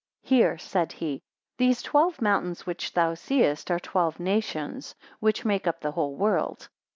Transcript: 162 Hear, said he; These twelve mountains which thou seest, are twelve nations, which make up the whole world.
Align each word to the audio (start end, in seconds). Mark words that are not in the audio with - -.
162 0.23 0.35
Hear, 0.43 0.57
said 0.57 0.91
he; 0.93 1.21
These 1.59 1.83
twelve 1.83 2.23
mountains 2.23 2.65
which 2.65 2.93
thou 2.93 3.13
seest, 3.13 3.69
are 3.69 3.79
twelve 3.79 4.19
nations, 4.19 4.95
which 5.19 5.45
make 5.45 5.67
up 5.67 5.79
the 5.81 5.91
whole 5.91 6.15
world. 6.15 6.69